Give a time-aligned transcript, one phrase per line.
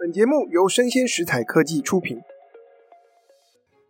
[0.00, 2.20] 本节目由生鲜食材科技出品。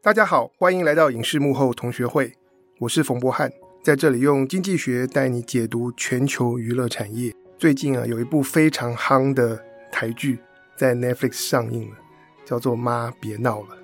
[0.03, 2.33] 大家好，欢迎来到影视幕后同学会，
[2.81, 3.53] 我是冯博翰，
[3.85, 7.35] 在这里用经济学带你解读全球娱乐产业。
[7.59, 10.39] 最近啊，有一部非常夯的台剧
[10.79, 11.97] 在 Netflix 上映了，
[12.47, 13.77] 叫做《妈别闹了》，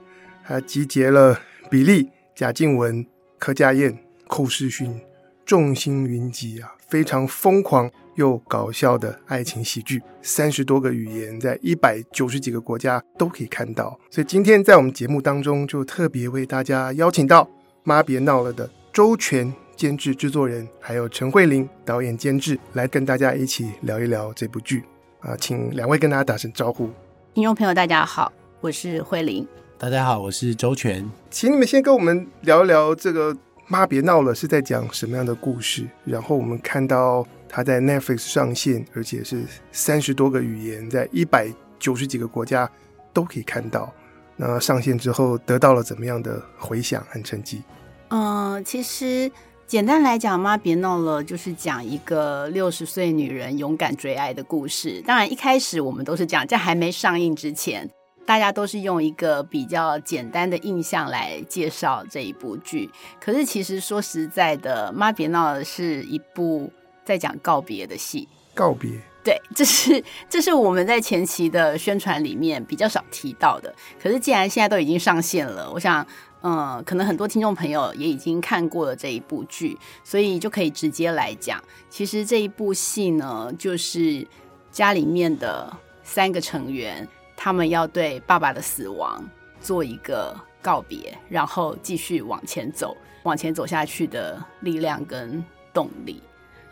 [0.47, 1.39] 它集结了
[1.71, 3.05] 比利、贾静雯、
[3.39, 4.99] 柯佳嬿、寇世勋，
[5.45, 7.91] 众星云集啊，非常疯狂。
[8.17, 13.99] 又搞笑的爱情喜剧，三十多个语言，在一百九十几个国家都可以看到。
[14.09, 17.43] 所以今天在我们节目当中，就特别为大家邀请到
[17.83, 24.85] 《妈别闹了》的周全监制制作人，还有陈慧琳导演监制，来跟大家一起聊一聊这部剧
[25.19, 26.89] 啊，请两位跟大家打声招呼。
[27.35, 29.45] 听众朋友，大家好，我是慧琳。
[29.77, 31.05] 大家好，我是周全。
[31.31, 33.35] 请你们先跟我们聊一聊这个
[33.67, 37.27] 《妈别闹了》是在讲什么样的故事，然后我们看到。
[37.47, 42.69] 它在 Netflix 上线，而且是三十多个语言，在一百九十几个国家
[43.13, 43.93] 都可以看到。
[44.35, 47.63] 那上线之后得到了怎么样的回响和成绩？
[48.09, 49.31] 嗯、其实
[49.69, 55.01] 简单来讲，妈别闹了，就是讲一个六十岁女人勇敢追爱的故事。
[55.07, 57.89] 当然，一开始我们都是讲，在还没上映之前，
[58.25, 62.91] 大家都是用一个比较简单的印象来介绍这一部剧。
[63.21, 66.73] 可是，其实说实在的，妈别闹了是一部。
[67.07, 68.91] 在讲告别的戏，告别，
[69.23, 73.71] 对，这是这是我们在前期的宣传里面比较少提到的。
[74.03, 76.07] 可是既然现在都已经上线了，我想，
[76.41, 81.63] 嗯，可能很多听众朋友也已经看过了这一部剧，所以就可以直接来讲。
[81.91, 84.27] 其实这一部戏呢，就是
[84.73, 85.71] 家里面的
[86.03, 87.07] 三个成员，
[87.45, 89.23] 他们要对爸爸的死亡
[89.61, 96.23] 做一个告别，然后继续往前走，往前走下去的力量跟动力。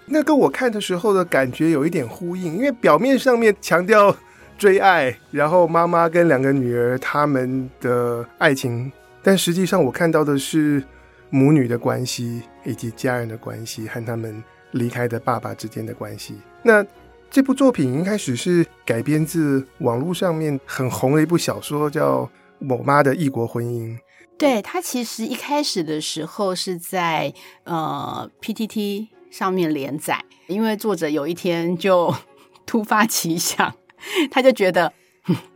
[0.07, 4.17] 那跟我看的时候的感觉有一点呼应，因为表面上面强调
[4.57, 8.91] 追爱，然后妈妈跟两个女儿他们的爱情，
[9.23, 10.83] 但实际上我看到的是
[11.29, 16.41] 母女的关系以及家人的关系和他们离开的爸爸之间的关系。
[16.63, 16.83] 那
[17.33, 22.25] 这部作品一开始是改编自网络上面很红的一部小说，叫
[22.59, 23.97] 《某妈的异国婚姻》。
[24.37, 27.33] 对，它其实一开始的时候是在
[27.65, 29.09] 呃 PTT。
[29.31, 32.15] 上面连载，因为作者有一天就
[32.67, 33.75] 突发奇想，
[34.31, 34.93] 他就觉得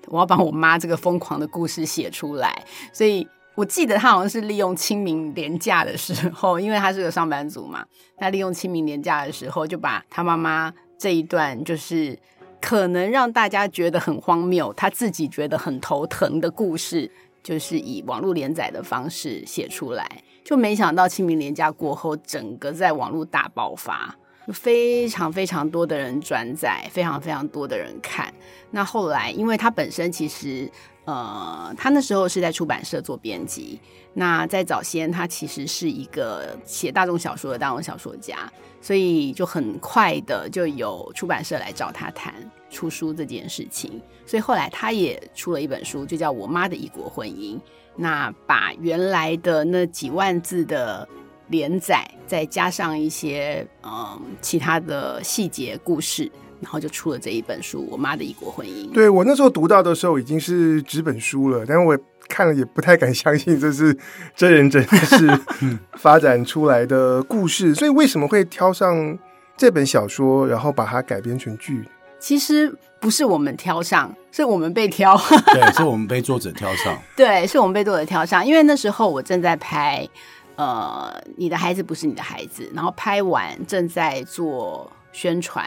[0.07, 7.85] 我要把我妈这个疯狂的故事写出来，所以我记得他好像是利用清明连假的时候，因为他是个上班族嘛，
[8.17, 12.19] 他利用清明连假的时候就把他妈妈这一段就是
[12.61, 17.11] 可能让大家觉得很荒谬，他自己觉得很头疼的故事，
[17.43, 20.09] 就是以网络连载的方式写出来。
[20.45, 24.17] 就没想到清明连假过后，整个在网络大爆发，
[24.53, 28.33] 非常非常多的人转载，非常非常多的人看。
[28.71, 30.71] 那后来，因为他本身其实，
[31.07, 33.81] 呃，他那时候是在出版社做编辑。
[34.13, 38.51] 那在早先，他其实是一个写大众小说的大众小说家，
[38.81, 42.35] 所以就很快的就有出版社来找他谈
[42.71, 44.01] 出书这件事情。
[44.27, 47.57] 所以后来他也出了一本书，就叫《我妈的异国婚姻》。
[47.95, 51.09] 那把原来的那几万字的
[51.49, 56.31] 连载，再加上一些嗯其他的细节故事，
[56.61, 58.89] 然后就出了这一本书《我妈的异国婚姻》。
[58.93, 63.97] 对，我那时候读到的时候已经是纸本书了，但是我看了也不太敢相信这是
[64.35, 65.41] 真人真事
[65.97, 67.75] 发展出来的故事。
[67.75, 69.19] 所以为什么会挑上
[69.57, 71.85] 这本小说，然后把它改编成剧？
[72.19, 75.17] 其实不是我们挑上，是我们被挑。
[75.53, 76.99] 对， 是我们被作者挑上。
[77.15, 78.45] 对，是我们被作者挑上。
[78.45, 80.09] 因为那时候我正在拍，
[80.57, 85.67] 呃，你的孩子不是你的孩子，然后拍完正在做宣传。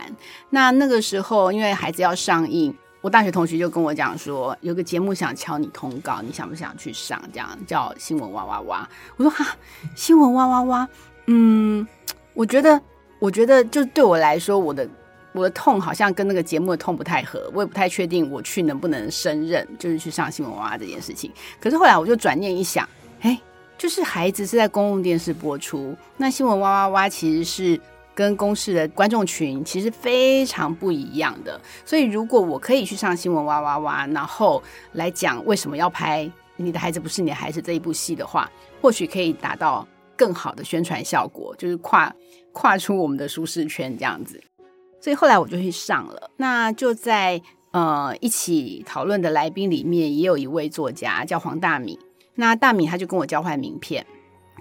[0.52, 2.72] 那那个时候，因为孩子要上映，
[3.02, 7.20] 我大学同学就跟我讲说，有个节目想敲你通告，你想不想去上？
[7.34, 8.90] 这样叫新闻哇哇哇。
[9.18, 9.58] 我说哈，
[9.96, 10.88] 新闻哇哇哇，
[11.26, 11.86] 嗯，
[12.36, 12.80] 我觉得，
[13.18, 14.88] 我觉得就对我来说，我的。
[15.32, 21.32] 我的痛好像跟那个节目的痛不太合，我也不太确定我去能不能胜任，就是去上新闻娃娃这件事情。
[21.62, 22.90] 可是后来我就转念一想，
[23.22, 23.40] 哎，
[23.78, 27.80] 就是孩子是在公共电视播出，那新闻哇哇哇其实是
[28.14, 31.60] 跟公视的观众群其实非常不一样的。
[31.86, 34.62] 所以如果我可以去上新闻哇哇哇，然后
[34.94, 36.26] 来讲为什么要拍
[36.58, 38.50] 《你的孩子不是你的孩子》这一部戏的话，
[38.82, 42.14] 或许可以达到更好的宣传效果，就是跨
[42.52, 44.42] 跨出我们的舒适圈这样子。
[45.02, 46.30] 所以后来我就去上了。
[46.38, 47.42] 那就在
[47.72, 51.98] 呃一起讨论的来宾里面，也有一位作家叫黄大米。
[52.36, 54.06] 那大米他就跟我交换名片，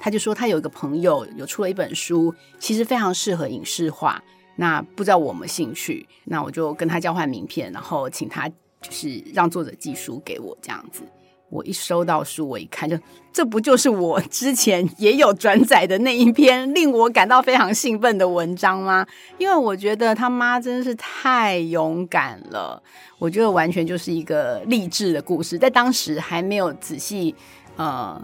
[0.01, 4.23] 他就说他有一个朋友有出了一本书，其实非常适合影视化。
[4.57, 11.03] 那不知道我们兴趣，那我就跟他交换名片，然后请他就是让作者寄书给我这样子。
[11.51, 12.99] 我一收到书，我一看就，
[13.33, 19.07] 这不就是我之前也有转载的那一篇令我感到非常兴奋的文章吗？
[19.39, 22.83] 因为我觉得他妈真是太勇敢了，
[23.19, 27.35] 我觉得完全就是一个励志的故事，在当时还没有仔细
[27.77, 28.21] 呃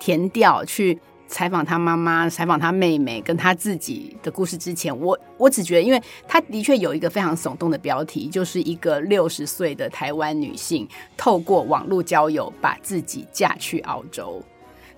[0.00, 0.98] 填掉去。
[1.34, 14.40] 采访他妈妈、采访他妹妹跟他自己的故事之前，我我只觉得，因为他的确有一个非常耸动的标题，就是一个六十岁的台湾女性透过网络交友把自己嫁去澳洲，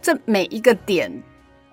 [0.02, 1.10] 这每一个点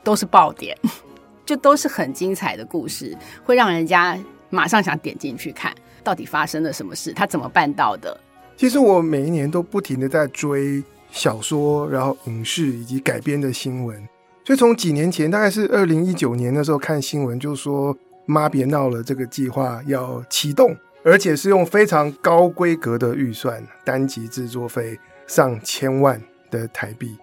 [0.02, 0.78] 都是爆点，
[1.46, 3.14] 就都是很精彩的故事，
[3.44, 4.18] 会让人家
[4.50, 5.76] 马上想点进去看，
[6.06, 8.18] 到底发生了什么事，他怎么办到的？
[8.56, 10.82] 其实我每一年都不停的在追
[11.12, 14.02] 小说，然后影视以及改编的新闻。
[14.46, 17.98] 所以从几年前，大概是二零一九年的时候看新闻，就说
[18.28, 27.18] “妈别闹了”这个计划要启动，而且是用非常高规格的预算，单集制作费上千万的台币。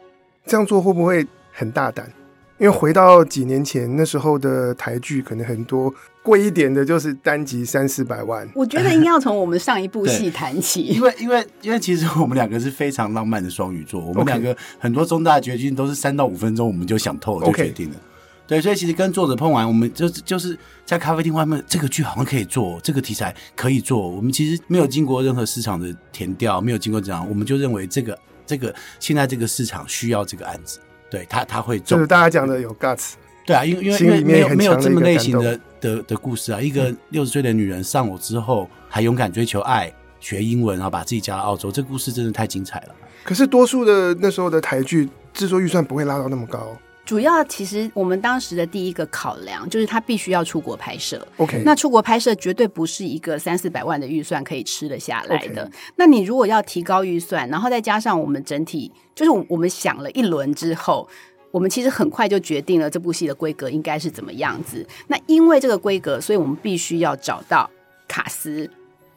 [0.47, 2.11] 这样做会不会很大胆？
[2.61, 5.93] 因为回到几年前那时候的台剧，可能很多
[6.23, 8.47] 贵一点的，就是单集三四百万。
[8.55, 17.97] 我觉得应该要从我们上一部戏谈起，因为因为因为其实我们两个是非常浪漫的双鱼座，我们两个很多重大决定都是三到五分钟我们就想透了就决定了。
[17.97, 18.01] Okay.
[18.47, 24.07] 对，所以其实跟作者碰完，我们就就是在咖啡厅外面，这个剧好像可以做，这个题材可以做。
[24.07, 30.79] 我们其实没有经过任何市场的填调，没有经过这样，我们就认为这个这个现在这个市场需要这个案子。
[31.11, 31.99] 对他，他会中。
[31.99, 33.13] 就是大家讲的有 guts。
[33.45, 36.61] 对啊，因为因为因为没有没有这么类型的的的故事啊。
[36.61, 42.95] 一个六十岁的女人上我之后，还勇敢追求爱，学英文，然后把自己嫁到澳洲，这个故事真的太精彩了。
[43.25, 46.77] 可是多数的那时候的台剧制作预算不会拉到那么高。
[47.11, 51.27] 主要其实我们当时的第一个考量就是他必须要出国拍摄。
[51.39, 55.69] OK，那出国拍摄绝对不是一个三四百万的预算可以吃得下来的。
[55.97, 61.09] 那你如果要提高预算，然后再加上我们整体，就是我们想了一轮之后。
[61.51, 64.87] 我们其实很快就决定了这部戏的规格应该是怎么样子。
[65.09, 67.69] 那因为这个规格，所以我们必须要找到
[68.07, 68.71] 卡斯，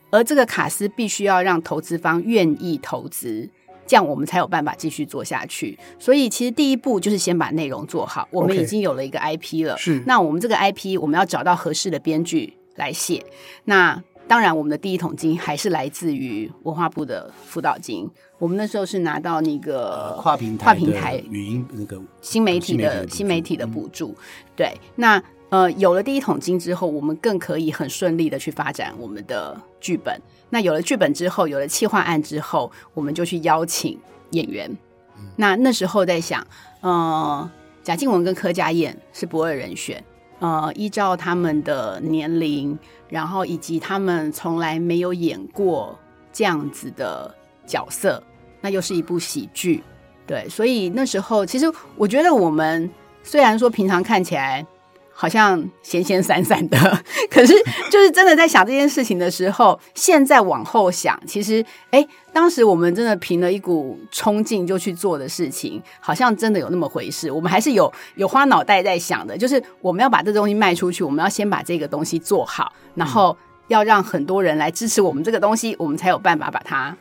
[0.09, 3.47] 而这个卡斯必须要让投资方愿意投资，
[3.85, 5.77] 这样我们才有办法继续做下去。
[5.99, 8.27] 所以其实第一步就是先把内容做好。
[8.31, 10.03] 我们已经有了一个 IP 了，是。
[10.05, 13.25] 那我们这个 IP，我们要找到合适的编剧来写。
[13.65, 18.09] 那当然，我们的第一桶金还是来自于文化部的辅导金。
[18.39, 24.15] 我们那时候是拿到那个跨平台、跨平台语音那个新媒体的新媒体的补助。
[24.55, 25.21] 对，那
[25.53, 30.19] 呃，有了第一桶金之后，我们更可以很顺利的去发展我们的剧本。
[30.49, 33.95] 那有了剧本之后，有了企划案之后，我们就去邀请
[34.31, 34.67] 演员。
[35.15, 36.43] 嗯、那那时候在想，
[36.81, 37.47] 呃，
[37.83, 40.03] 贾静雯跟柯佳燕是不二人选。
[40.39, 42.75] 呃，依照他们的年龄，
[43.07, 45.95] 然后以及他们从来没有演过
[46.31, 47.31] 这样子的
[47.67, 48.23] 角色，
[48.59, 49.83] 那又是一部喜剧，
[50.25, 52.89] 对，所以那时候其实我觉得我们
[53.21, 54.65] 虽然说平常看起来。
[55.15, 56.77] 好像闲闲散散的，
[57.29, 57.53] 可是
[57.91, 67.31] 就是真的在想这件事情的时候，现在往后想，其实哎，当时我们真的凭了一股冲劲就去做的事情，好像真的有那么回事。
[67.31, 73.37] 我们还是有有花脑袋在想的，就是我们要把这东西卖出去，我们要先把这个东西做好，然后
[73.67, 76.97] 要让很多人来支持我们这个东西，我们才有办法把它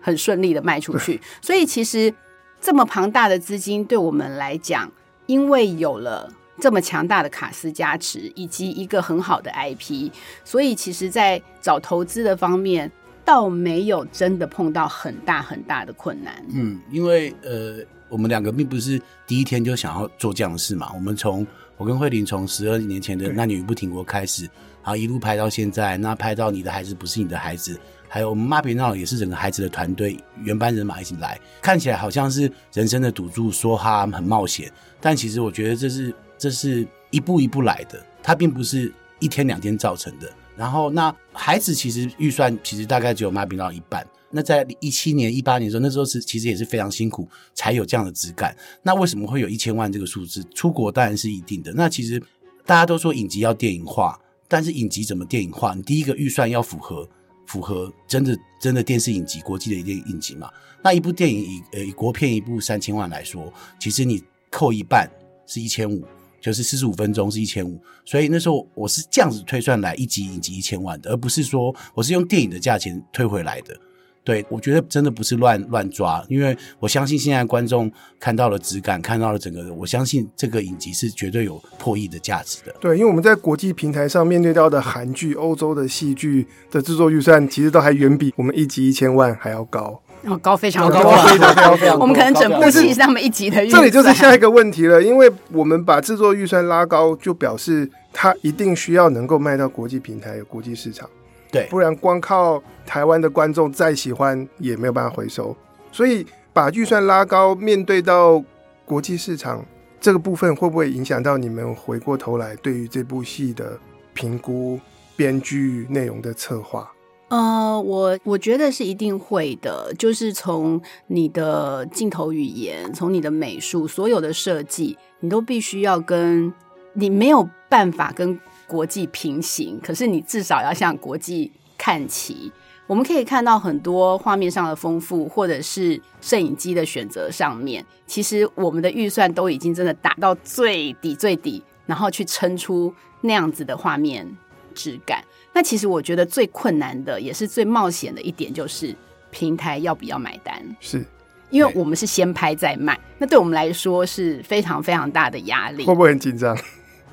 [0.00, 1.20] 很顺利的卖出去。
[1.42, 2.12] 所以其实
[2.58, 4.90] 这么庞大的资金对我们来讲，
[5.26, 6.32] 因为有了。
[6.60, 10.10] 这么强大的卡司加持，以及一个很好的 IP，
[10.44, 12.90] 所以其实，在找投资的方面，
[13.24, 16.34] 倒没有真的碰到很大很大的困难。
[16.52, 20.90] 嗯，因为呃，我们两个并不是第一天就想要做这样的事嘛。
[20.94, 24.44] 我们从我跟慧玲从十二年前的《那女不停国》开始，
[24.82, 36.14] 然后一路拍到现在，那拍到你的孩子不是你的孩子，还有我们妈别闹也是整个孩子的团队原班人马一起来，看起来好像是人生的赌注，说哈很冒险，但其实我觉得这是。
[36.40, 40.32] 这是一步一步来的，它并不是一天两天造成的。
[40.56, 44.06] 然后，那孩子其实预算其实大概只有妈别闹一半。
[44.30, 48.56] 那在一七年、一八年的时候，那时候是其实也是非常辛苦才有这样的质感。
[48.82, 50.42] 那为什么会有一千万这个数字？
[50.54, 51.72] 出国当然是一定的。
[51.74, 52.22] 那其实
[52.64, 54.18] 大家都说影集要电影化，
[54.48, 55.74] 但是影集怎么电影化？
[55.74, 57.06] 你第一个预算要符合
[57.46, 60.50] 符合真的真的电视影集国际的一电影集嘛？
[60.82, 65.10] 那一部电影以呃以国片一部三千万来说，其实你扣一半
[65.46, 66.04] 是一千五。
[66.40, 73.76] 就是四十五分钟是一千五，所以那时候我是这样子推算来一集影集一千万的，而不是说我是用电影的价钱推回来的。
[74.22, 82.72] 对，我觉得真的不是乱乱抓，因为我相信现在观众看到了质感，看到了整个，我相信这个影集是绝对有破亿的价值的。
[82.78, 92.02] 对，因为我们在国际平台上面对到的韩剧、欧洲的戏剧的制作预算，其实都还远比我们一集一千万还要高，哦，高非常高，高非常高，非常 高。
[92.02, 93.80] 我们可能整部戏是他们一集的预算。
[93.80, 101.08] 这里就是下一个问题了，因为我们把制作预算拉高，就表示它一定需要能够卖到国际平台、有国际市场。
[101.50, 105.56] 对，不然光靠台湾的观众再喜欢也没有办法回收，
[105.90, 108.42] 所以把预算拉高，面对到
[108.84, 109.64] 国际市场
[110.00, 113.76] 这个部分，会不会影响到你们回过头来对于这部戏的
[114.14, 114.78] 评估、
[115.16, 116.88] 编剧内容的策划？
[117.30, 126.52] 呃，我我觉得是一定会的，就是从你的镜头语言，从你的美术，所有的设计，你都必须要跟，
[126.92, 128.38] 你没有办法跟。
[128.70, 132.52] 国际平行，可是你至少要向国际看齐。
[132.86, 144.24] 我们可以看到很多画面上的丰富，或者是摄影机的选择上面，其实我们的预算都已经真的打到最底最底，然后去撑出那样子的画面
[144.72, 145.24] 质感。
[145.52, 148.94] 那其实我觉得最困难的，也是最冒险的一点，就是
[149.30, 150.62] 平台要不要买单？
[150.80, 151.04] 是
[151.50, 155.84] 因为我们是先拍再卖，那对我们来说是非常非常大的压力。
[155.84, 156.56] 会不会很紧张？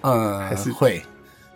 [0.01, 1.01] 呃， 还是会。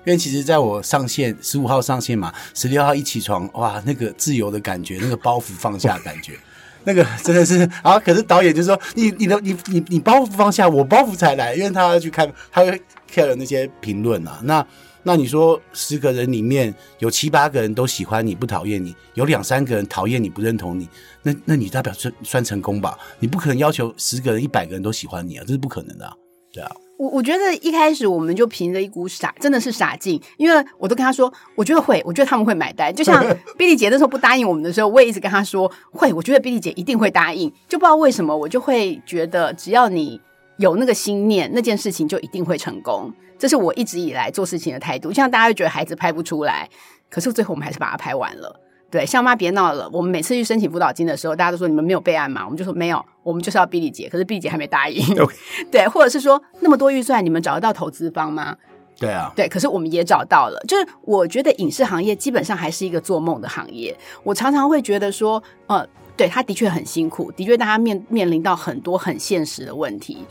[0.03, 6.33] 因为其实，在我上线十五号上线嘛，十六号一起床，哇，那个自由的感觉，那个包袱放下的感觉，
[6.83, 7.99] 那个真的是啊。
[7.99, 12.81] 可是导演就说：“你、你的、你、你、你包袱放下，我包袱才来。”因为他要去看，他会
[13.13, 14.39] 看了那些评论啊。
[14.41, 14.65] 那
[15.03, 20.87] 那你说，十个人里面有七八个人都喜欢你，不讨厌你；有两三个人讨厌你，不认同你。
[21.23, 22.97] 那那你代表算算成功吧？
[23.19, 26.13] 你不可能要求十个人、一百个人都喜欢你啊，这是不可能的啊，
[26.53, 26.71] 对啊。
[26.97, 32.93] 我我觉得一开始我们就凭着一股傻，真的是傻劲，因为我都跟他说，我觉得会，我觉得他们会买单。
[32.93, 33.25] 就像
[33.57, 37.51] 碧丽姐那时候不答应我们的时候，我也一直跟他说会，我觉得碧丽姐一定会答应。
[37.67, 40.21] 就不知道为什么，我就会觉得只要你
[40.57, 43.11] 有那个心念，那件事情就一定会成功。
[43.41, 45.11] 这是我一直以来做事情的态度。
[45.11, 46.69] 像大家会觉得孩子拍不出来，
[47.09, 48.55] 可是最后我们还是把它拍完了。
[48.91, 49.89] 对，像妈别闹了。
[49.91, 54.07] 我们每次去申请辅导金的时候，大家都说你们没有备案嘛，我们就说没有，我们就是要碧丽姐。
[54.07, 55.03] 可是碧丽姐还没答应。
[55.71, 58.55] 对，或者是说那么多预算，你们找得到投资方吗？
[58.99, 59.47] 对啊，对。
[59.47, 60.63] 可是我们也找到了。
[60.67, 63.97] 就是我觉得影视行业基本上还是一个做梦的行业。
[64.23, 65.83] 我常常会觉得说，呃，
[66.15, 70.27] 对，他的确很辛苦，的确大家面面临到很多很现实的问题。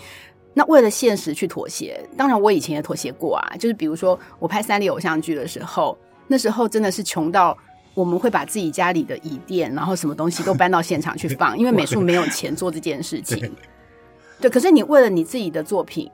[0.55, 3.57] 那为了现实去妥协，当然我以前也妥协过啊。
[3.59, 7.57] 就是比如说我拍三立偶像剧的时候，那时候真的是穷到。
[7.93, 13.53] 我们会把自己家里的椅垫，然后什么东西都搬到现场去放， 因为美术没有钱做这件事情。
[14.41, 16.09] 对，可是你为了你自己的作品，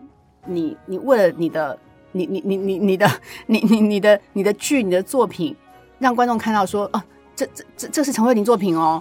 [0.47, 1.79] 你你为了你的
[2.13, 3.09] 你你你你你的
[3.47, 5.55] 你你你的你的剧你的作品，
[5.99, 7.03] 让观众看到说哦，
[7.37, 9.01] 这这这这是陈慧琳作品哦，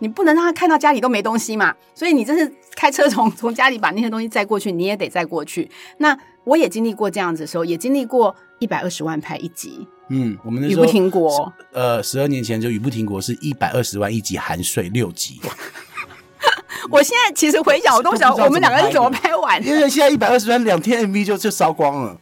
[0.00, 5.70] 你不能让他看到家里都没东西嘛，所以你这是开车从 从家里把那些东西载过去，你也得载过去。
[5.98, 9.86] 那我也经历过这样子的时候，也经历过一百二十万拍一集。
[10.08, 15.40] 嗯，我们那时候雨不停国，呃，十二年前就雨不停国是一百二十万一集，含税六集。
[16.90, 19.62] 我现在其实回想，我都想我们两个人怎么拍完？
[19.66, 22.18] 因为现在一百二十万两天 MV 就就烧光了。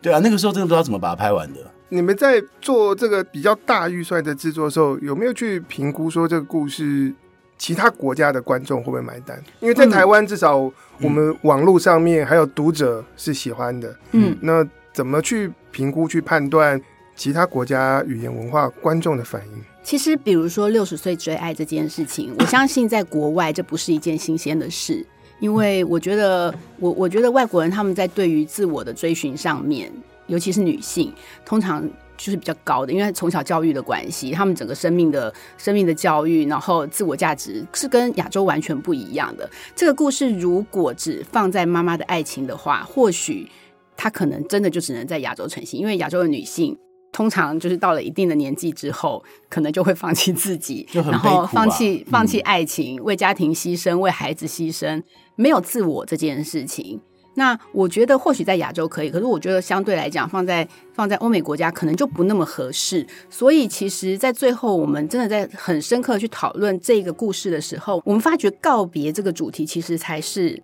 [0.00, 1.58] 对啊，那个时候真的不知道怎么把它拍完的。
[1.88, 7.12] 你们在做这个比较大预算的制作的时候，有没有去评估说这个故事
[7.56, 9.42] 其他国家的观众会不会买单？
[9.60, 13.96] 因为在台湾，至少我们网络上面还有读者是喜欢的。
[14.12, 16.80] 嗯，那怎么去评估去判断？
[17.16, 25.04] 其他国家语言文化观众的反应，其实比如说六十岁追爱这件事情，我相信在国外这不是一件新鲜的事，
[25.40, 29.92] 因为我觉得我我觉得外国人他们在对于自我的追寻上面，
[30.28, 31.12] 尤其是女性，
[31.44, 31.84] 通常
[32.16, 39.50] 就是比较高的，因为从小教育的关系，他们整个生命的生命的教育，然后自我价值是跟亚洲完全不一样的。
[39.74, 43.50] 这个故事如果只放在妈妈的爱情的话，或许
[43.96, 46.78] 她可能真的就只能在亚洲成型，因为亚洲的女性。
[47.10, 55.02] 通常就是到了一定的年纪之后，可能就会放弃自己，啊、然后放弃放弃爱情，嗯、为家庭牺牲，为孩子牺牲，
[55.34, 57.00] 没有自我这件事情。
[57.34, 63.06] 那我觉得或许在亚洲可以，可是我觉得相对来讲，放在放在欧美国家可能就不那么合适。
[63.30, 70.62] 所以其实，在最后我们真的在很深刻去讨论这个故事的时候，我们发觉告别这个主题其实才是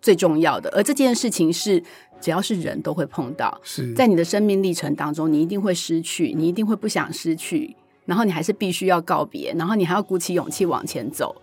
[0.00, 1.82] 最重要的，而这件事情是。
[2.20, 11.34] 只要是人都会碰到，是在你的生命历程当中，你一定会失去，你一定会不想失去，然后你还是必须要告别，然后你还要鼓起勇气往前走。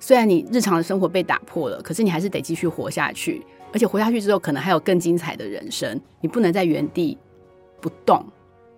[0.00, 6.00] 虽然你日常的生活被打破了，可是你还是得继续活下去，而且活下去之后，可能还有更精彩的人生。
[6.20, 7.16] 你不能在原地
[7.80, 8.24] 不动。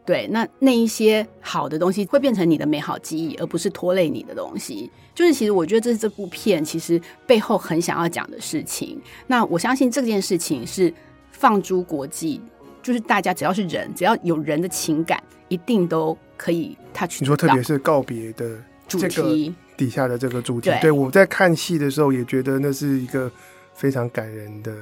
[0.04, 4.90] 对，那那一些好的东西会变成你的美好记忆，而不是拖累你的东西。
[5.14, 9.00] 就是其实我觉得这是这部片其实背后很想要讲的事情。
[9.26, 10.92] 那我相信这件事情是
[11.30, 12.40] 放诸国际，
[12.82, 17.20] 就是大家只要是人，只要有人的情感，一定都可以 touch。
[17.20, 23.30] 你说特别是告别的主题底下的这个主题，对，我在看戏的时候也觉得那是一个
[23.74, 24.72] 非常感人的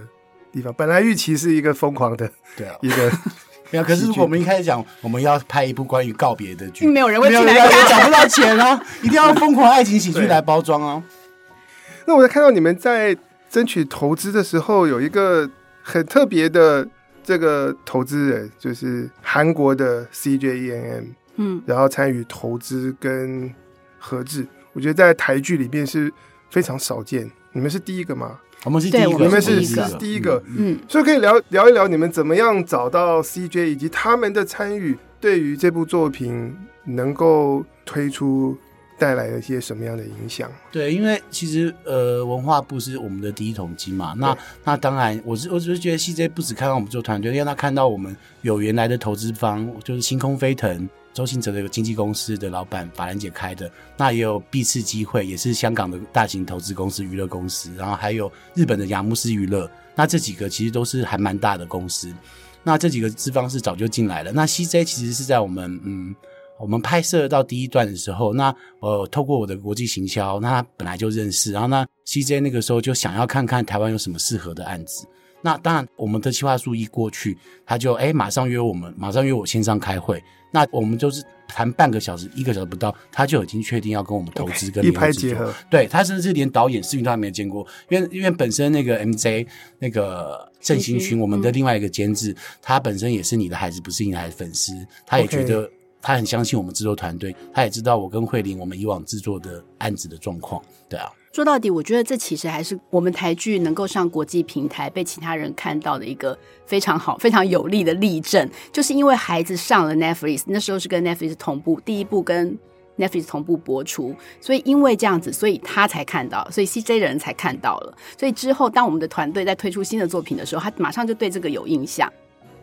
[0.53, 0.73] 地方。
[0.75, 3.13] 本来预期是一个疯狂的， 对啊，一个。
[3.71, 8.83] 没有，可是如果我们一开始讲我们要拍一部关于告别的剧，没有人会进来，也找不到钱啊！
[9.03, 11.05] 一定要疯狂爱情喜剧来包装啊！
[12.07, 13.15] 那我在看到你们在
[13.51, 15.47] 争取投资的时候，有一个
[15.83, 16.89] 很特别的
[17.23, 21.05] 这个投资人，就是韩国的 CJ ENM，
[21.37, 23.55] 嗯，然后参与投资跟
[23.99, 26.11] 合制，我觉得在台剧里面是
[26.51, 27.31] 非常少见。
[27.53, 28.39] 你们是第一个吗？
[28.65, 38.57] 我们是第一个，你们是是第一个，嗯，所以可以聊聊一聊你们怎么样找到 CJ 以及他们的参与，对于这部作品能够推出
[38.99, 40.51] 带来了一些什么样的影响？
[40.73, 50.89] 对，因为其实呃，文化部是我们的第一桶金嘛，那那当然，我是我只是觉得 CJ 不只看到我们做团队，让他看到我们有原来的投资方，就是星空飞腾。
[51.19, 62.15] 周星哲的一个经纪公司的老板法兰姐开的，那也有必次机会，也是香港的大型投资公司娱乐公司，然后还有日本的雅木斯娱乐，那这几个其实都是还蛮大的公司。
[62.63, 64.31] 那这几个资方是早就进来了。
[64.31, 66.15] 那 CJ 其实是在我们嗯，
[66.57, 75.05] 我们拍摄到第一段的时候，那呃，透过我的国际行销，那他本来就认识，然后呢，CJ 那个时候就想要看看台湾有什么适合的案子。
[75.43, 80.23] 那当然，我们的计划书一过去，他就哎，马上约我们，马上约我线上开会。
[80.51, 85.55] 那我们就是谈半个小时，一个小时不到，他就已经确定要跟我们投资跟一拍即合。
[85.71, 89.47] 对，他甚至连导演视频都还没有见过，因为因为本身那个 MJ
[89.79, 94.73] 那个郑兴群，我们的另外一个监制，他本身也是你的孩子不是你的孩子粉丝，
[95.07, 101.11] 他也觉得他很相信我们制作团队，他也知道我跟慧玲我们以往制作的案子的状况，对啊。
[101.33, 112.59] 说到底，我觉得这其实还是我们台剧能够上国际平台被其他人看到的一个非常好、非常有力的例证，就是因为孩子上了 Netflix，那时候是跟 Netflix 同步，第一部跟
[112.97, 122.11] Netflix 同步播出，所以因为这样子，所以他才看到，所以 CJ 人才看到了，所以之后当我们的团队在推出新的作品的时候，他马上就对这个有印象。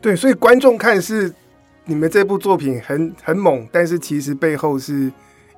[0.01, 1.33] 对，所以观众看是
[1.85, 5.11] 你们这部作品很很猛，但是其实背后是。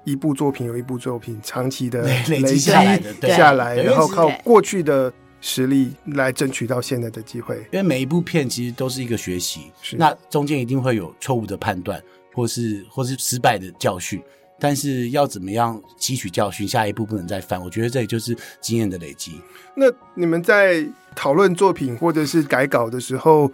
[0.08, 7.58] 一部作品有一部作品长期的累积下来的下来，然后靠过去的实力来争取到现在的机会。
[7.74, 12.02] 因为每一部片其实都是一个学习，那中间一定会有错误的判断，
[12.34, 14.24] 或是或是失败的教训。
[14.58, 17.62] 但是要怎么样吸取教训，下一步不能再犯？
[17.62, 19.42] 我觉得这也就是经验的累积。
[19.76, 23.52] 那你们在讨论作品或者是改稿的时候，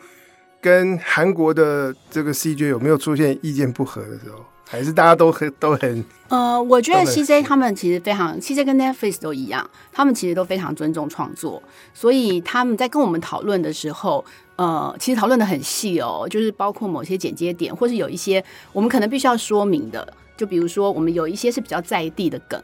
[0.61, 4.45] 跟韩国的这个 CJ 有没有出现意见不合的时候？
[4.67, 11.61] 还是大家都很都很呃，我觉得 CJ 他们其实非常，CJ 跟 Netflix 都一样，他们其实都非常尊重创作，
[11.93, 22.59] 所以他们在跟我们讨论的时候，呃，其实讨论的很细哦，就是包括某些剪接点，或是有一些我们可能必须要说明的，就比如说我们有一些是比较在地的梗，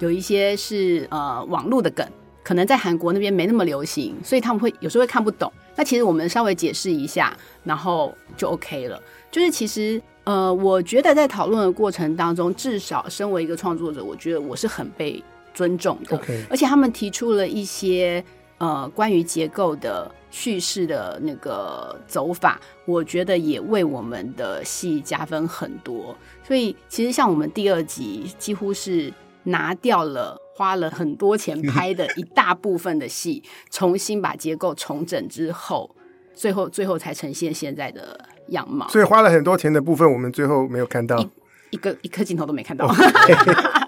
[0.00, 2.06] 有一些是呃网络的梗，
[2.42, 5.50] 可能在韩国那边没那么流行，所以他们会有时候会看不懂。
[5.76, 9.00] 那其实我们稍微解释一下，然后就 OK 了。
[9.30, 10.02] 就是其实。
[10.24, 16.16] 呃，我觉得在讨论的过程当中，至少身为一个创作者，我觉得我是很被尊重的。
[16.18, 16.42] Okay.
[16.48, 18.24] 而且他们提出了一些
[18.56, 26.16] 呃关于结构的叙事的那个走法，我觉得也为我们的戏加分很多。
[26.42, 35.94] 所以其实像我们第二集，几乎是拿掉了花了很多钱 拍的一大部分的戏，重新把结构重整之后，
[36.34, 38.18] 最后最后才呈现现在的。
[38.48, 41.30] 样貌，所以花了很多钱的部分，我们最后没有看到，一,
[41.70, 42.86] 一个一颗镜头都没看到。
[42.86, 43.84] Okay.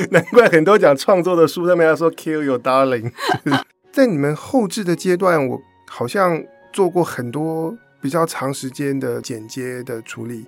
[0.10, 3.10] 难怪很多讲创作的书上面要说 “kill your darling”。
[3.90, 10.44] 在你们后置的阶段，我好像做过很多比较长时间的剪接的处理。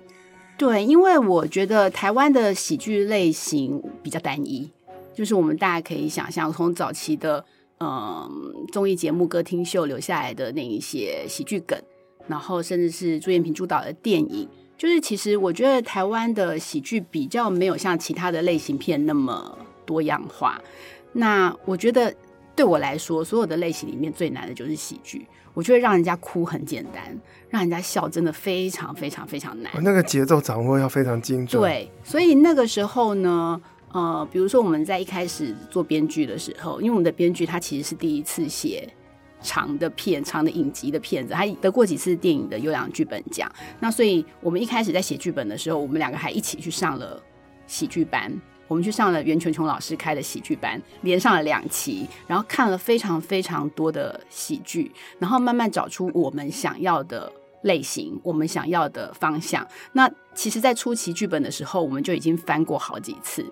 [0.57, 4.69] 对，因为我觉得台湾的喜剧类型比较单一，
[5.13, 7.43] 就是我们大家可以想象，从早期的
[7.79, 8.29] 嗯
[8.71, 11.77] 综艺节目、歌厅秀留下来的那一些喜剧梗。
[12.27, 20.61] 然后，甚至是朱延平主导的电影，就是其实我觉得台湾的喜剧比较没有像其他的类型片那么多样化。
[21.13, 22.13] 那我觉得
[22.55, 25.25] 对我来说，所有的类型里面最难的就是喜剧。
[25.53, 27.03] 我觉得让人家哭很简单，
[27.49, 29.69] 让人家笑真的非常非常非常难。
[29.83, 31.61] 那个节奏掌握要非常精准。
[31.61, 38.87] 对，所以那个时候呢，呃，比如说我们在一开始做编剧的时候，因为我们的编剧他其实是第一次写。
[39.41, 43.51] 长的片、长的影集的片子，还得过几次电影的优良剧本奖。
[43.79, 47.21] 那所以我们一开始在写剧本的时候，我们两个还一起去上了
[47.67, 48.31] 喜剧班。
[48.67, 57.29] 我们去上了袁泉琼老师开的喜剧班，连上了两期，然后看了非常非常多的喜剧，然后慢慢找出我们想要的
[57.63, 59.67] 类型，我们想要的方向。
[59.91, 63.45] 那其实，在初期剧本的时候，我们就已经翻过好几次。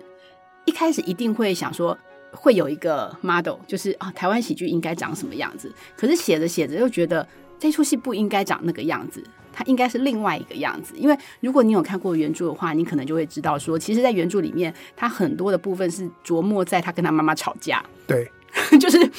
[0.64, 1.98] 一开始一定会想说，
[2.32, 5.72] 会有一个 model，就是啊，台湾喜剧应该长什么样子。
[5.96, 7.26] 可是写着写着又觉得，
[7.58, 9.22] 这出戏不应该长那个样子。
[9.52, 18.30] 它应该是另外一个样子，因为如果你有看过原著的话，你可能就会知道说，其实，在原著里面，它很多的部分是琢磨在他跟他妈妈吵架，对，
[18.78, 19.10] 就是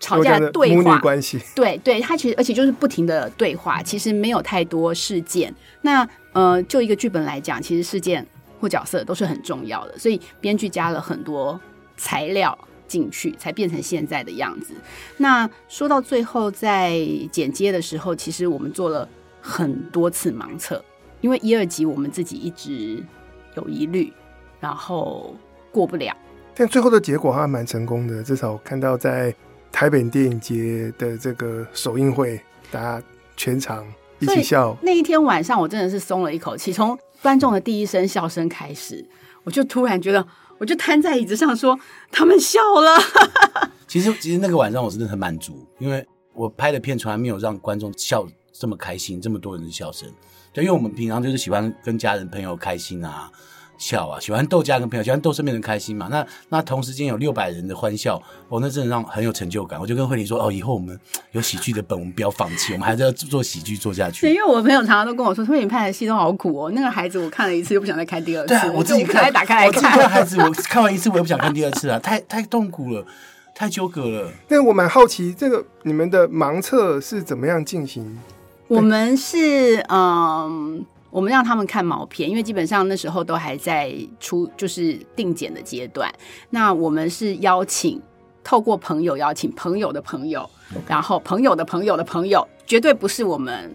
[0.00, 5.54] 吵架的对话关系，对对，他其实而且就是不停的对话，其实没有太多事件。
[5.82, 8.26] 那呃，就一个剧本来讲，其实事件
[8.60, 11.58] 或角色都是很重要的，所以编剧加了很多
[12.00, 12.56] 材料
[12.88, 14.74] 进去，才变成现在的样子。
[15.18, 16.98] 那说到最后，在
[17.30, 19.08] 剪接的时候，其实我们做了。
[19.42, 20.84] 很多次盲测，
[21.22, 23.02] 因为一二集我们自己一直
[23.56, 24.12] 有疑虑，
[24.60, 25.34] 然后
[25.72, 26.14] 过不了。
[26.54, 29.34] 但最后的结果还蛮成功的，至少看到在
[29.72, 32.38] 台北电影节的这个首映会，
[32.70, 33.02] 大家
[33.34, 33.82] 全场
[34.18, 34.76] 一起笑。
[34.82, 36.70] 那一天晚上，我真的是松了一口气。
[36.70, 39.08] 从观众的第一声笑声开始，
[39.44, 40.26] 我就突然觉得，
[40.60, 41.76] 我就瘫在椅子上说
[42.12, 43.02] ：“他们笑了。
[43.88, 48.24] ”其实，其实那个晚上我真的很满足，因为我拍的片从来没有让观众笑。
[48.52, 50.06] 这么开心，这么多人的笑声，
[50.52, 53.32] 对，因为我们平常就是喜欢跟家人朋友开心啊，
[53.80, 56.06] 笑啊，喜欢逗家人朋友，喜欢逗身边人开心嘛。
[56.10, 59.80] 那那同时间有六百人的欢笑，哦，那真的让很有成就感。
[59.80, 60.96] 我就跟慧玲说，哦，以后我们
[61.32, 64.26] 有喜剧的本，我们不要放弃，我们还是要做喜剧做下去。
[64.26, 66.70] 对，因为我朋友常常都跟我说，慧玲拍的戏都好苦哦。
[66.72, 68.48] 那个孩子我看了一次，又不想再看第二次。
[68.48, 69.72] 对，我自己看，打开来看。
[69.72, 73.02] 我自己看孩子，我看完一次，我也不想看第二次啊，太太痛苦了，
[73.54, 74.30] 太纠葛了。
[74.48, 78.18] 那我蛮好奇，这个你们的盲测是怎么样进行？
[78.68, 86.10] 我们是嗯，我们让他们看毛片，因为基本上那时候都还在出就是定检的阶段。
[86.50, 88.00] 那我们是邀请，
[88.44, 90.48] 透过朋友邀请朋友的朋友.
[90.86, 93.74] 然后朋友的朋友的朋友，绝对不是我们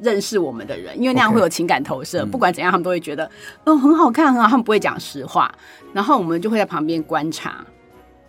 [0.00, 2.22] 认识我们的人，因为那样会有情感投射。
[2.22, 2.30] Okay.
[2.30, 3.24] 不管怎样，他们都会觉得
[3.64, 5.50] 嗯、哦、很好看，很好，他们不会讲实话。
[5.94, 7.64] 然后我们就会在旁边观察，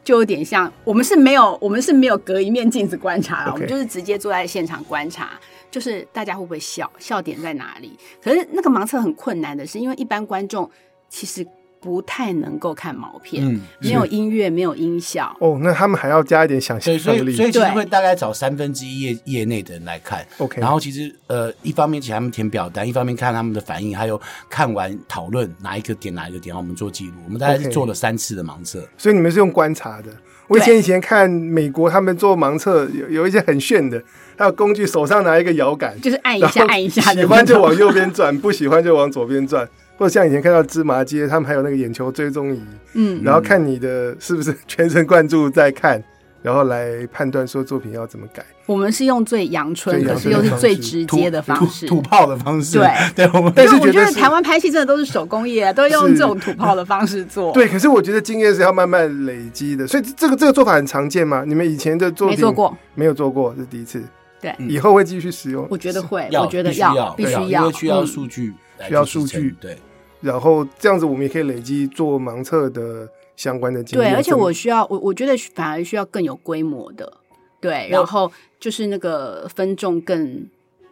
[0.05, 5.31] 就有点像我们是没有，我们是没有隔一面镜子观察了.我们就是直接坐在现场观察。
[5.69, 7.97] 就是大家会不会笑，笑点在哪里？
[8.21, 10.69] 可是那个盲测很困难的是，因为一般观众
[11.09, 11.45] 其实
[11.79, 15.35] 不太能够看毛片，嗯，没有音乐，没有音效。
[15.39, 16.97] 哦，那他们还要加一点想象力。
[16.97, 20.25] 所以，所以其实会大概找三分之一业业内的人来看。
[20.39, 27.13] OK，然后其实呃，一方面请他们填表单，一方面看他们的反应，还有看完讨论哪一个点哪一个点，然后我们做记录。
[27.25, 30.11] 我们大概是做了三次的盲测，所以你们是用观察的。
[30.47, 34.01] 我以前以前看美国他们做盲测，有有一些很炫的，
[34.37, 39.67] 还有工具手上拿一个摇杆，就是按一下按一下，喜欢就往右边转， 不喜欢就往左边转。
[39.97, 42.61] 或者像以前看到芝麻街，他们还有那个眼球追踪仪，
[42.93, 45.99] 嗯，然后看你的是不是全神贯注在看，
[46.41, 48.45] 然后来判断说作品要怎么改。
[48.65, 52.77] 我们是用最阳春，可是又是最直接的方式，土，土，土炮的方式。
[52.77, 52.89] 对
[53.25, 57.51] 对，我们但是我觉得台湾拍戏真的都是手工业，都用这种土炮的方式做。
[57.55, 61.43] 对，可是我觉得经验是要慢慢累积的，所以这个这个做法很常见嘛？
[61.45, 64.03] 你们以前的作品没做过，没有做过，是第一次。
[64.39, 65.65] 对，以后会继续使用。
[65.69, 68.53] 我觉得会，我觉得要必须要，因为需要数据，
[68.87, 69.55] 需要数据。
[69.59, 69.77] 对，
[70.21, 74.11] 然后这样子我们也可以累积做盲测的相关的经验。
[74.11, 77.13] 对，而且我需要，我我觉得反而需要更有规模的。
[77.59, 80.47] 对，然后就是那个分众更、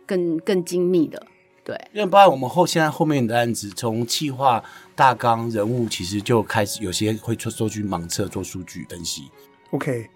[0.05, 1.21] 更、更精密的，
[1.63, 1.79] 对。
[1.93, 4.63] 因为包括我们后现在后面的案子，从企划
[4.95, 9.23] 大纲、人物，其实就开始有些会做做去盲测、做数据分析。
[9.69, 10.09] OK，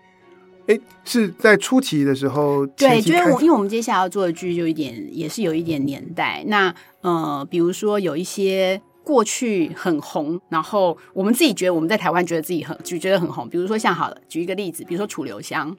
[0.66, 6.44] 哎，是在初期的时候，对，因为我因为我们接下来要做的剧就一点也是有一点年代。
[6.48, 15.76] 那呃，比如说有一些过去很红，然后我们自己觉得我们在台湾觉得自己很就觉得很红，比如说像好了，举一个例子，比如说楚留香。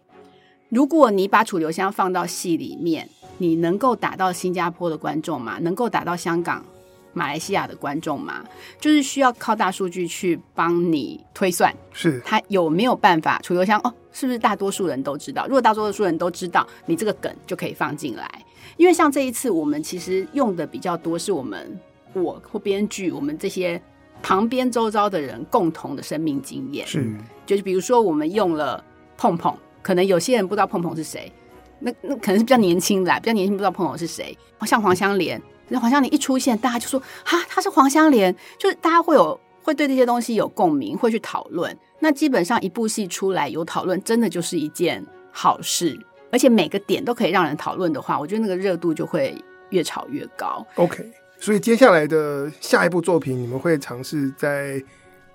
[0.68, 5.58] 如果你把楚留香放到戏里面，你能够打到新加坡的观众吗？
[5.60, 6.64] 能够打到香港、
[7.12, 8.44] 马来西亚的观众吗？
[8.80, 13.38] 就是需要靠大数据去帮你推算，是他有没有办法？
[13.44, 15.46] 楚留香哦，是不是大多数人都知道？
[15.46, 18.28] 如果大多数人都知道，你这个梗就可以放进来。
[18.76, 21.78] 因为像这一次，我们其实用的比较多，是我们
[22.12, 23.80] 我或编剧，我们这些
[24.22, 27.06] 旁边周遭的人共同的生命经验，是
[27.46, 28.82] 就是比如说我们用了
[29.16, 29.56] 碰碰。
[29.82, 31.32] 可能有些人不知道碰碰是谁，
[31.78, 34.36] 那那可能是比较年轻的，比较年轻不知道碰碰是谁。
[34.66, 41.74] 像黄香莲，那黄香莲一出现，大家就说哈，他是黄香莲，就是大家会有会对这些东西有共鸣，会去讨论。
[41.98, 45.98] 那基本上一部戏出来有讨论，真的就是一件好事。
[46.30, 49.34] 而且每个点都可以让人讨论的话，我觉得那个热度就会
[49.70, 50.64] 越炒越高。
[50.74, 51.10] OK，
[51.40, 54.80] 所以接下来的下一部作品，你们会尝试在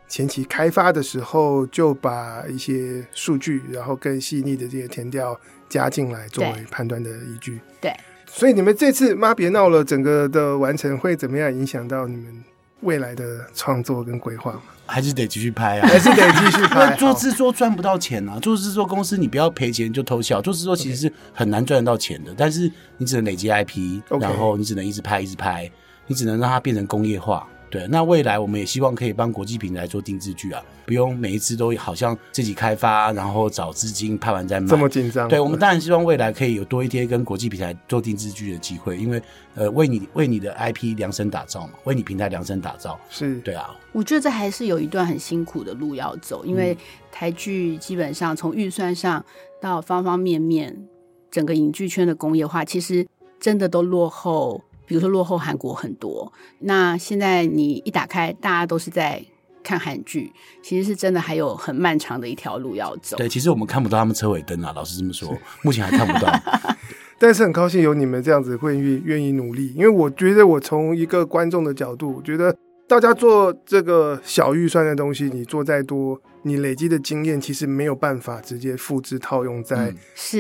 [0.07, 5.37] 前期开发的时候就把一些数据，然后更细腻的这些填调
[5.67, 7.59] 加进来，作为判断的依据。
[7.81, 7.91] 对，
[8.27, 12.43] 所以你们这次妈别闹了，整个的完成会怎么样影响到你们
[12.81, 14.61] 未来的创作跟规划吗？
[14.85, 16.93] 还是得继续拍啊，还是得继续拍。
[16.97, 20.39] 做制作赚不到钱啊，做制作公司你不要赔钱就偷笑。
[20.39, 24.21] 做制作其实是很难赚得到钱的.但是你只能累积 IP，Okay.
[24.21, 25.67] 然后你只能一直拍一直拍，
[26.07, 27.47] 你只能让它变成工业化。
[27.67, 35.27] 对，那未来我们也希望可以帮国际平台做定制剧啊，不用每一次都好像自己开发，然后找资金拍完再卖，这么紧张。
[35.27, 39.21] 对，我们当然希望未来可以有多一些跟国际平台做定制剧的机会，因为
[39.55, 42.97] 呃，为你为你的 IP 量身打造嘛，为你平台量身打造。
[43.09, 43.75] 是，对啊。
[43.91, 46.77] 我觉得这还是有一段很辛苦的路要走，因为
[47.11, 49.25] 台剧基本上从预算上
[49.59, 50.87] 到方方面面，
[51.29, 53.05] 整个影剧圈的工业化，其实
[53.37, 54.63] 真的都落后。
[54.85, 59.23] 比如说落后韩国很多，那现在你一打开，大家都是在
[59.63, 63.17] 看韩剧，其实是真的还有很漫长的一条路要走。
[63.17, 66.31] 对，其实我们看不到他们车尾灯啊，老实这么说， 目前还看不到。
[67.17, 72.55] 但是很高兴有你们这样子会愿愿意努力，因为我觉得我从一个观众的角度，我觉得
[72.87, 79.91] 大家做这个小预算的东西，你做再多，你累积的经验其实没有办法直接复制套用在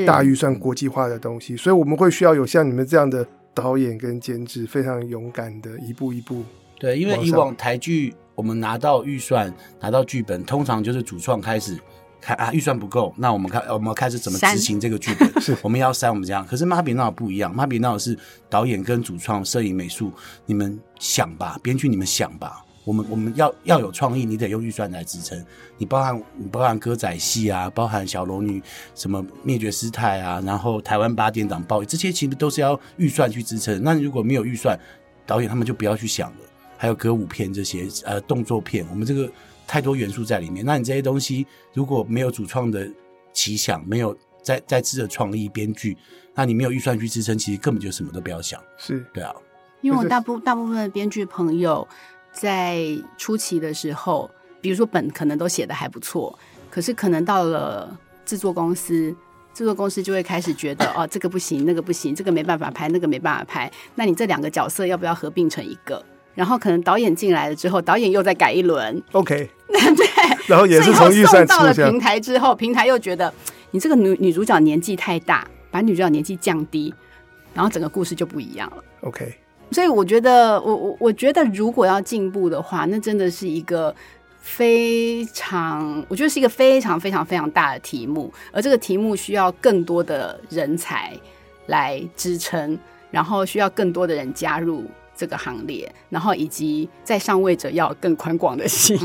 [0.05, 3.25] 大预算国际化的东西，所以我们会需要有像你们这样的。
[3.55, 6.43] 导演跟监制非常勇敢的一步一步，
[6.77, 11.79] 对，因为以往台剧我们拿到预算、拿到剧本，通常就是主创开始
[12.19, 15.41] 开啊，预算不够，那我们开我们开始怎么执行这个剧本？
[15.41, 16.45] 是， 我们要删我们这样。
[16.45, 18.17] 可是妈比闹不一样，妈比闹是
[18.49, 20.11] 导演跟主创、摄影、美术，
[20.45, 22.61] 你们想吧，编剧你们想吧。
[22.85, 25.43] 我们我们要要有创意，你得用预算来支撑。
[25.77, 28.61] 你包含你包含歌仔戏啊，包含小龙女
[28.93, 33.81] 什么灭绝师太啊，然后台湾八点档报这些其实都是要预算去支撑。
[33.83, 34.79] 那如果没有预算，
[35.25, 36.37] 导演他们就不要去想了。
[36.77, 39.27] 还有歌舞片这些呃动作片，我们这个
[39.65, 40.63] 太多元素在里面。
[40.63, 42.87] 那你这些东西如果没有主创的
[43.33, 45.97] 奇想，没有再再次的创意编剧，
[46.35, 48.61] 那你没有预算去支撑，其实根本就什么都不要想。
[48.77, 49.33] 是对啊，
[49.81, 51.87] 因为我大部大部分的编剧朋友。
[52.35, 52.85] 在
[53.17, 56.37] 初期的时候，比如说本可能都写的还不错，
[56.69, 59.15] 可是可能到了制作公司，
[59.53, 63.71] 制作公司就会开始觉得哦，这个不行，那个不行，这个没办法拍，那个没办法拍。
[63.95, 66.03] 那你这两个角色要不要合并成一个？
[66.33, 69.01] 然后可能导演进来了之后，导演又再改一轮。
[69.13, 70.07] OK， 对。
[70.47, 73.33] 然后也是从预算到了平台之后，平台又觉得
[73.71, 76.93] 你这个女女主角年纪太大，把女主角年纪降低，
[77.53, 78.83] 然后整个故事就不一样了。
[79.01, 79.33] OK。
[79.71, 83.93] 所以我觉得，我我我觉得，如果要进步的话，那真的是一个
[84.39, 91.11] 非常，我觉得是一个非常非常非常大的题目，而这个题目需要更多的人才
[91.65, 92.77] 来支撑，
[93.11, 98.97] 然后需要更多的人加入这个行列，然后以及在上位者要更宽广的心，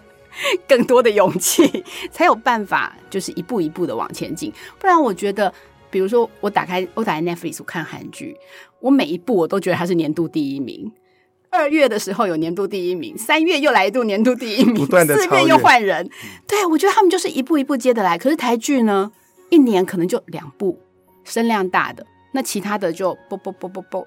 [0.68, 4.52] 更多的勇气，才有办法就是一步一步的往前进。
[4.78, 5.52] 不然，我觉得。
[5.94, 8.36] 比如说，我打开我打开 Netflix，我看韩剧，
[8.80, 10.90] 我每一部我都觉得它是年度第一名。
[11.50, 16.10] 二月的时候有年度第一名，三月又来一度年度第一名，四月又换人。
[16.48, 18.18] 对，我觉得他们就是一步一步接得来。
[18.18, 19.12] 可是台剧呢，
[19.50, 20.76] 一年可能就两部，
[21.22, 24.04] 声量大的，那其他的就不不不不不。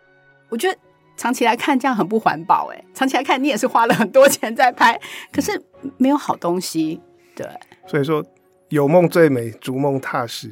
[0.50, 0.78] 我觉得
[1.15, 2.84] 长期来看这样很不环保哎。
[2.93, 5.00] 长期来看，你也是花了很多钱在拍，
[5.32, 5.63] 可是
[5.95, 7.00] 没有好东西。
[7.34, 7.47] 对，
[7.88, 8.21] 所以说
[8.67, 10.52] 有梦最美，逐梦踏实。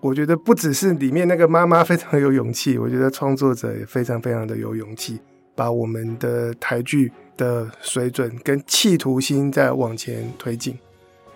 [0.00, 5.20] 我觉得不只是里面那个妈妈非常有勇气，我觉得创作者也非常非常的有勇气，
[5.54, 10.78] 把我们的台剧的水准跟企图心再往前推进。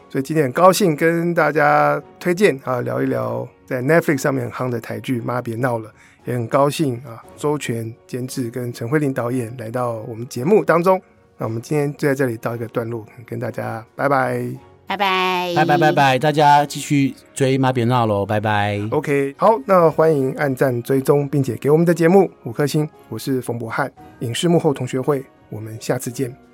[0.09, 5.89] 所以今天很高兴跟大家推荐啊，聊一聊在 Netflix 上面很夯的台剧《妈别闹了》，
[6.25, 11.01] 也很高兴啊，周全监制跟陈慧玲导演来到我们节目当中。
[11.39, 14.70] 那我们今天就在这里到一个段落，跟大家拜拜。
[14.91, 18.81] 拜拜拜拜拜拜，大家继续追马别闹喽，拜拜。
[18.91, 22.89] OK，好，那欢迎按赞追踪，并且给我们的节目五颗星。
[23.09, 26.50] 我是冯博翰，影视幕后同学会，我们下次见。